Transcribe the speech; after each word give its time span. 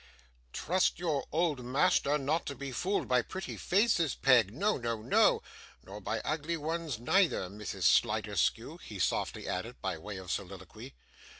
'Trust 0.51 0.97
your 0.97 1.25
old 1.31 1.63
master 1.63 2.17
not 2.17 2.47
to 2.47 2.55
be 2.55 2.71
fooled 2.71 3.07
by 3.07 3.21
pretty 3.21 3.55
faces, 3.55 4.15
Peg; 4.15 4.51
no, 4.51 4.75
no, 4.75 4.99
no 5.03 5.43
nor 5.85 6.01
by 6.01 6.19
ugly 6.21 6.57
ones 6.57 6.97
neither, 6.97 7.47
Mrs 7.49 7.83
Sliderskew,' 7.83 8.79
he 8.81 8.97
softly 8.97 9.47
added 9.47 9.79
by 9.79 9.99
way 9.99 10.17
of 10.17 10.31
soliloquy. 10.31 10.95